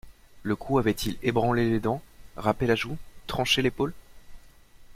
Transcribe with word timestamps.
Le 0.41 0.55
coup 0.55 0.79
avait-il 0.79 1.15
ébranlé 1.21 1.69
les 1.69 1.79
dents, 1.79 2.01
râpé 2.35 2.65
la 2.65 2.73
joue, 2.73 2.97
tranché 3.27 3.61
l'épaule? 3.61 3.93